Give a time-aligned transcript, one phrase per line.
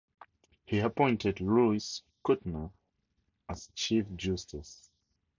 [0.65, 2.71] He appointed Luis Kutner
[3.47, 4.89] as Chief Justice.